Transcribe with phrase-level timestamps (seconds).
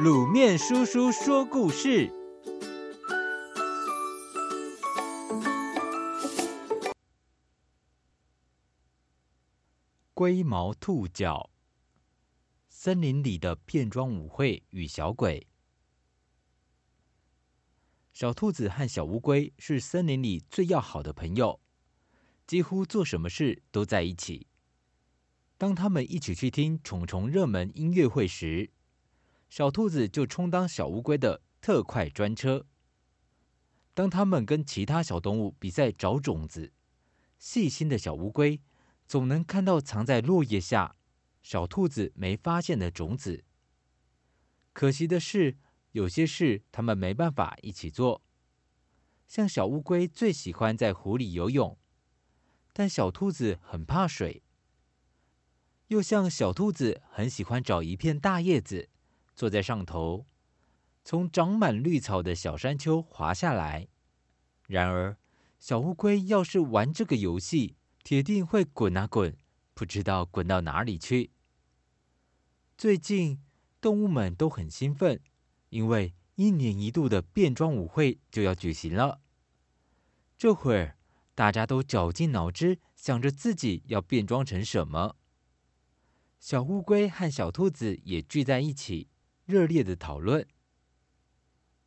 [0.00, 2.10] 卤面叔叔说故事：
[10.14, 11.50] 龟毛兔脚，
[12.70, 15.46] 森林里的变装舞会与小鬼。
[18.14, 21.60] 小兔子和小乌龟是森林里最要好的朋友，
[22.46, 24.46] 几乎做什么事都在一起。
[25.58, 28.70] 当他们一起去听虫虫热门音乐会时，
[29.52, 32.64] 小兔子就充当小乌龟的特快专车。
[33.92, 36.72] 当他们跟其他小动物比赛找种子，
[37.38, 38.62] 细心的小乌龟
[39.06, 40.96] 总能看到藏在落叶下
[41.42, 43.44] 小兔子没发现的种子。
[44.72, 45.58] 可惜的是，
[45.90, 48.22] 有些事他们没办法一起做。
[49.28, 51.76] 像小乌龟最喜欢在湖里游泳，
[52.72, 54.42] 但小兔子很怕水。
[55.88, 58.88] 又像小兔子很喜欢找一片大叶子。
[59.34, 60.26] 坐在上头，
[61.04, 63.88] 从长满绿草的小山丘滑下来。
[64.66, 65.16] 然而，
[65.58, 69.36] 小乌龟要是玩这个游戏，铁定会滚啊滚，
[69.74, 71.30] 不知道滚到哪里去。
[72.76, 73.40] 最近，
[73.80, 75.20] 动物们都很兴奋，
[75.68, 79.20] 因为一年一度的变装舞会就要举行了。
[80.36, 80.96] 这会儿，
[81.34, 85.16] 大家都绞尽脑汁，想着自己要变装成什么。
[86.40, 89.08] 小乌龟和小兔子也聚在一起。
[89.44, 90.46] 热烈的讨论。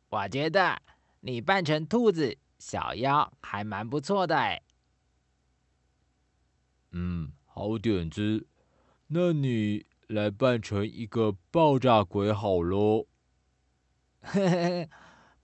[0.08, 0.80] 我觉得
[1.20, 4.62] 你扮成兔子、小妖还蛮不错的哎。
[6.92, 8.46] 嗯，好点子。
[9.08, 13.06] 那你来扮成一个爆炸鬼好喽。
[14.20, 14.88] 呵呵，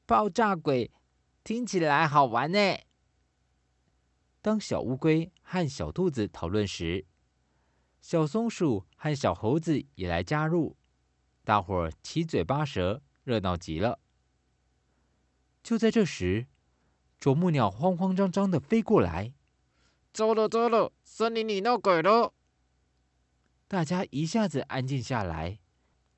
[0.06, 0.90] 爆炸鬼
[1.44, 2.58] 听起来好玩呢。
[4.40, 7.06] 当小乌龟和小兔子讨论时，
[8.00, 10.76] 小松鼠和小猴子也来加入。
[11.44, 13.98] 大伙儿七嘴八舌，热闹极了。
[15.62, 16.46] 就在这时，
[17.18, 19.34] 啄木鸟慌慌张张的飞过来
[20.12, 22.32] ：“糟了糟了，森林里闹鬼了！”
[23.66, 25.58] 大家一下子安静下来，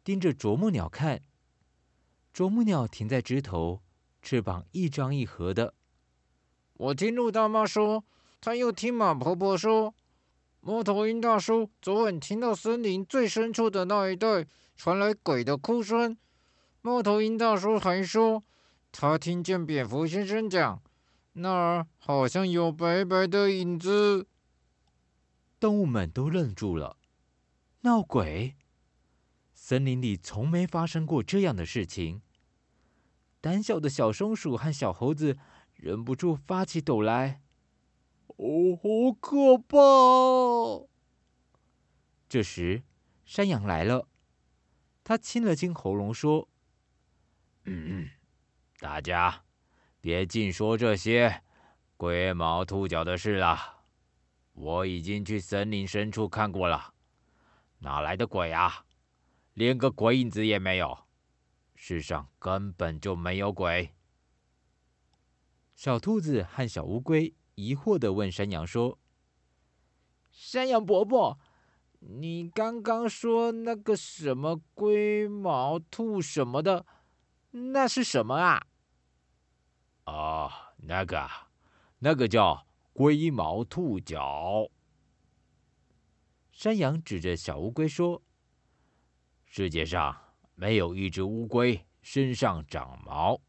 [0.02, 1.22] 盯着啄木鸟看。
[2.32, 3.80] 啄木鸟停在枝头，
[4.20, 5.74] 翅膀一张一合的。
[6.74, 8.04] 我听鹿大妈说，
[8.40, 9.94] 她又听马婆婆说，
[10.60, 14.46] 猫头鹰大叔昨晚听到森林最深处的那一带。
[14.76, 16.16] 传来鬼的哭声，
[16.82, 18.42] 猫头鹰大叔还说，
[18.92, 20.82] 他听见蝙蝠先生讲，
[21.34, 24.26] 那儿好像有白白的影子。
[25.58, 26.96] 动物们都愣住了，
[27.82, 28.56] 闹鬼？
[29.54, 32.20] 森林里从没发生过这样的事情。
[33.40, 35.38] 胆小的小松鼠和小猴子
[35.74, 37.40] 忍不住发起抖来，
[38.36, 40.86] 哦，好可怕！
[42.28, 42.82] 这时，
[43.24, 44.06] 山羊来了。
[45.04, 46.48] 他清了清喉咙，说
[47.64, 48.08] ：“嗯，
[48.80, 49.44] 大家
[50.00, 51.42] 别尽说这些
[51.98, 53.84] 龟毛兔脚的事了。
[54.54, 56.94] 我已经去森林深处看过了，
[57.80, 58.86] 哪来的鬼啊？
[59.52, 61.06] 连个鬼影子也没有。
[61.74, 63.94] 世上根本就没有鬼。”
[65.76, 68.98] 小兔子和小乌龟疑惑地问山羊说
[70.32, 71.38] ：“山羊伯伯。”
[72.06, 76.84] 你刚刚说那个什么龟毛兔什么的，
[77.50, 78.66] 那是什么啊？
[80.04, 81.26] 哦，那个，
[82.00, 84.68] 那个叫龟毛兔脚。
[86.52, 88.22] 山羊指着小乌龟说
[89.46, 93.40] ：“世界上没有一只乌龟身上长毛。”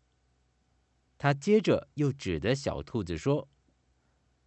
[1.20, 3.50] 他接着又指着小兔子说：“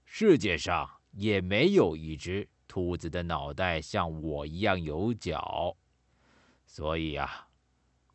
[0.06, 5.76] 世界上也没有一只。”兔子的脑袋像我一样有角，
[6.66, 7.48] 所以啊，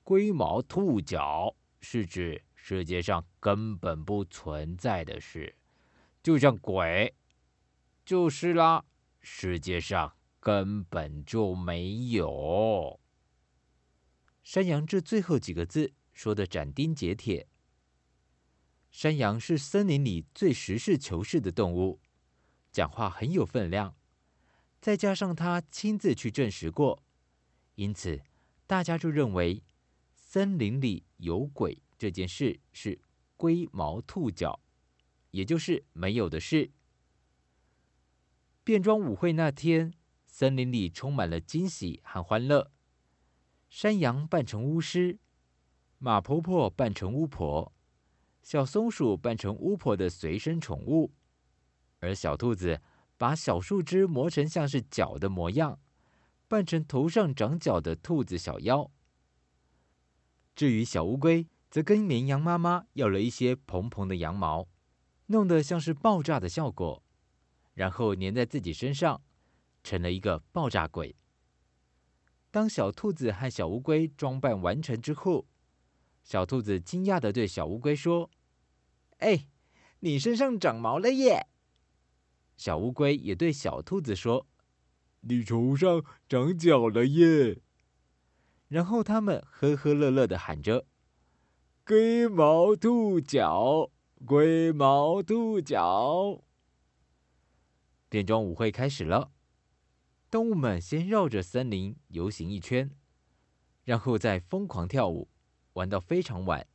[0.04, 5.56] 龟毛兔角是指世界上根本不存在的事，
[6.22, 7.14] 就像鬼，
[8.06, 8.86] 就是啦，
[9.20, 13.00] 世界上根本就没有。
[14.44, 17.48] 山羊这最后几个字说的斩钉截铁。
[18.92, 22.00] 山羊是森林里最实事求是的动物，
[22.72, 23.96] 讲话很有分量。
[24.84, 27.02] 再加上他亲自去证实过，
[27.76, 28.22] 因此
[28.68, 29.64] 大家就认为
[30.14, 33.00] 森林里有鬼这件事是
[33.38, 34.60] 龟毛兔脚，
[35.32, 36.70] 也就是没有的事。
[38.66, 39.94] 变装舞会那天，
[40.26, 42.70] 森林里充满了惊喜和欢乐。
[43.70, 45.18] 山羊扮成巫师，
[45.98, 47.72] 马婆婆扮成巫婆，
[48.42, 51.14] 小松鼠扮成巫婆的随身宠物，
[52.00, 52.82] 而小兔子。
[53.18, 55.80] 把小树枝磨成像是脚的模样，
[56.48, 58.90] 扮成头上长角的兔子小妖。
[60.56, 64.68] 至于小乌龟，则跟绵羊妈妈要了一些蓬蓬的羊毛，
[65.28, 67.04] 弄得像是爆炸的效果，
[67.74, 69.22] 然后粘在自己身上，
[69.84, 71.16] 成了一个爆炸鬼。
[72.52, 75.48] 当小兔子和小乌龟装扮完成之后，
[76.24, 78.30] 小兔子惊讶的对小乌龟说
[79.18, 79.48] ：“哎，
[80.02, 81.48] 你身上长毛了耶！”
[82.56, 84.48] 小乌龟也对小兔子说
[85.22, 87.62] ：“你头上长角了耶！”
[88.70, 90.86] 然后他们呵呵乐乐的喊着
[91.86, 93.92] ：“龟毛兔角，
[94.26, 96.44] 龟毛兔角。”
[98.10, 99.32] 变装舞会开始了。
[100.30, 102.90] 动物们先绕着森林游行一圈，
[103.84, 105.30] 然后再疯狂跳舞，
[105.74, 106.68] 玩到非常晚。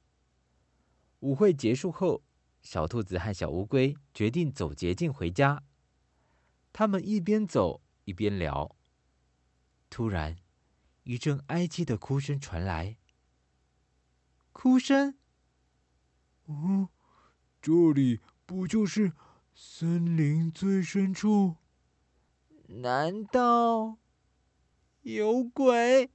[1.20, 2.22] 舞会结束后，
[2.70, 5.62] 小兔子和小乌龟决定走捷径回家。
[6.70, 8.76] 他们一边走一边聊。
[9.88, 10.37] 突然，
[11.05, 12.99] 一阵哀凄的哭声传来。
[14.53, 15.17] 哭声？
[16.44, 16.91] 哦，
[17.62, 19.15] 这里不就是
[19.55, 21.56] 森林最深处？
[22.67, 23.97] 难道
[25.00, 26.11] 有鬼？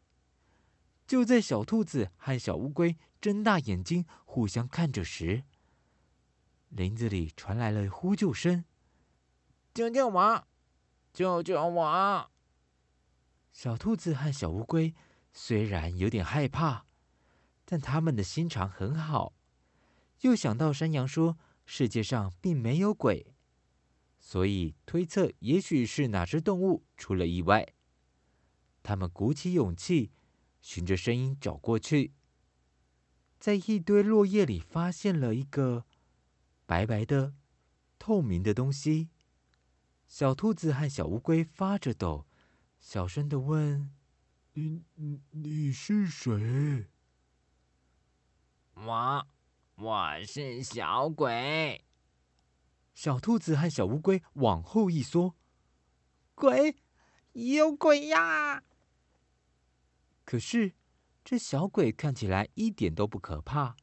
[1.08, 5.46] 就在小兔子和小乌龟睁大眼睛互相看着时，
[6.75, 8.66] 林子里传来了呼救声
[9.75, 10.48] ：“救救我！
[11.14, 12.31] 救救我！”
[13.54, 14.96] 小兔子和小乌龟
[15.31, 16.86] 虽然有点害怕，
[17.64, 19.34] 但他们的心肠很好。
[20.22, 23.36] 又想到山羊说世界上并没有鬼。
[24.19, 27.74] 所以推测，也许是哪只动物出了意外。
[28.81, 30.12] 他们鼓起勇气，
[30.60, 32.14] 循着声音找过去，
[33.38, 35.86] 在一堆落叶里发现了一个
[36.74, 37.36] 白白的、
[38.00, 39.12] 透明的东西。
[40.08, 42.25] 小兔子和小乌龟发着抖，
[42.80, 43.92] 小声的问
[44.54, 46.88] ：“你、你、你是谁
[48.74, 49.28] ？”“我，
[49.75, 51.86] 我是小鬼。”
[52.96, 55.36] 小兔子和小乌龟往后一缩，
[56.34, 56.76] 鬼，
[57.34, 58.64] 有鬼呀！
[60.26, 60.74] 可是
[61.24, 63.76] 这小鬼看起来一点都不可怕，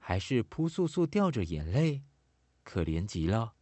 [0.00, 2.02] 还是扑簌簌掉着眼泪，
[2.64, 3.54] 可怜极了。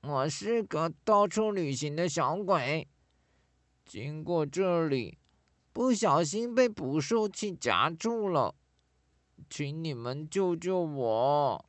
[0.00, 2.88] 我是个到处旅行的小鬼，
[3.86, 5.18] 经过这里，
[5.72, 8.56] 不小心被捕兽器夹住了，
[9.48, 11.64] 请你们救救我。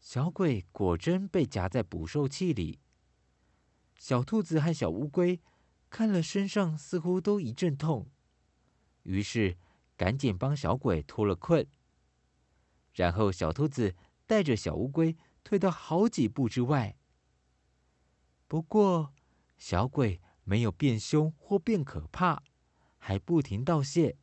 [0.00, 2.78] 小鬼果真被夹在捕兽器里。
[3.98, 5.40] 小兔子和小乌龟
[5.90, 8.06] 看了身上似乎都一阵痛，
[9.02, 9.56] 于是
[9.96, 11.66] 赶紧帮小鬼脱了困。
[12.92, 13.94] 然后小兔子
[14.26, 16.96] 带着小乌龟退到好几步之外。
[18.48, 19.12] 不过
[19.56, 22.42] 小鬼没有变凶或变可怕，
[22.98, 24.16] 还不停道谢：“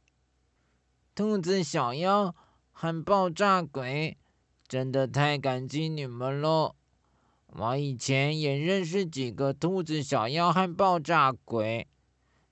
[1.13, 2.35] 兔子小妖
[2.71, 4.17] 和爆炸鬼。”
[4.65, 6.75] 真的太感激你们了！
[7.47, 11.87] 我以前也认识几个兔子小妖和爆炸鬼，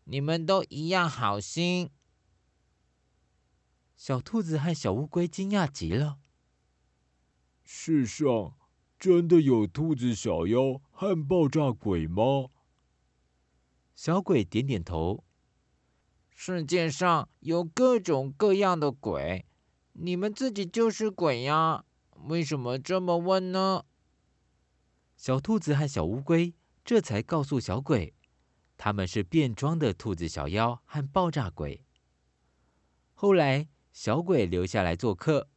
[0.04, 1.90] 你们都一样好心。
[4.04, 6.18] 小兔子和小乌龟惊讶极了。
[7.62, 8.56] 世上
[8.98, 12.50] 真的有兔子小妖和爆炸鬼吗？
[13.94, 15.24] 小鬼点点头。
[16.32, 19.46] 世界上有各种各样的鬼，
[19.94, 21.86] 你们自己就是鬼呀！
[22.24, 23.86] 为什么这么问呢？
[25.16, 28.16] 小兔子和小乌龟这才告诉小鬼，
[28.78, 31.86] 他们是变装的兔子小妖和爆炸鬼。
[33.14, 35.50] 后来，小鬼留下来做客，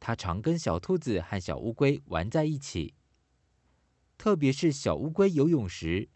[0.00, 2.94] 他常跟小兔子和小乌龟玩在一起。
[4.16, 6.08] 特别是小乌龟游泳时，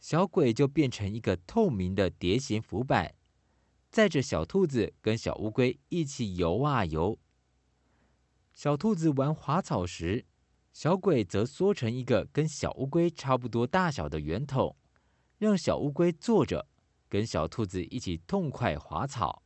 [0.00, 3.14] 小鬼就变成一个透明的蝶形浮板，
[3.90, 7.18] 载着小兔子跟小乌龟一起游啊游。
[8.52, 10.24] 小兔子玩滑草时，
[10.72, 14.74] 小鬼则缩成一个跟小乌龟差不多大小的圆筒，
[15.38, 16.66] 让小乌龟坐着，
[17.08, 19.42] 跟小兔子一起痛快滑草。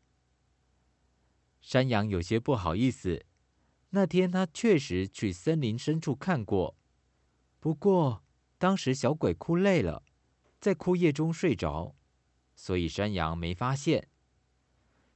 [1.61, 3.25] 山羊有些不好意思，
[3.91, 6.77] 那天他确实去森林深处看过，
[7.59, 8.25] 不过
[8.59, 10.03] 当时小鬼哭累了，
[10.61, 11.95] 在枯叶中睡着，
[12.55, 14.09] 所以山羊没发现。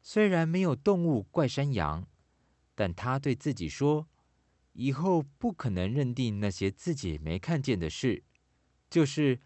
[0.01, 2.07] 虽然没有动物怪山羊。
[2.77, 4.09] 但他对自己说
[4.75, 8.25] ：“以后不可能认定那些自己没看见的事，
[8.91, 9.41] 就是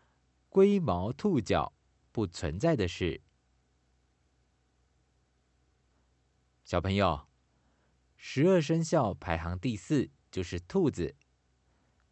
[0.49, 1.75] 龟毛兔脚
[2.11, 3.21] 不存在的事。”
[6.69, 7.27] 小朋友，
[8.19, 11.17] 十二生肖排行第四就是兔子。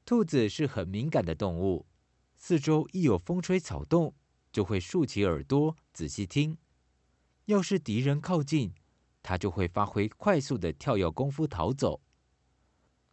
[0.06, 1.84] 兔子是很敏感的动物，
[2.38, 4.14] 四周一有风吹草动，
[4.50, 6.56] 就会竖起耳朵仔细听。
[7.44, 8.72] 要是敌人靠近，
[9.22, 12.00] 它就会发挥快速的跳跃功夫逃走。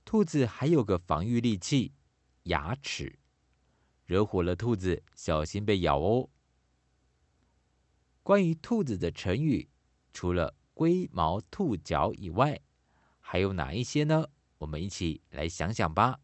[0.05, 1.91] 兔子还有个防御利器——
[2.43, 3.19] 牙齿，
[4.05, 6.29] 惹火了兔子，小心被咬哦。
[8.21, 9.67] 关于兔子的成语，
[10.13, 12.59] 除了龟毛兔脚以外，
[13.19, 14.27] 还有哪一些呢？
[14.57, 16.19] 我们一起来想想吧。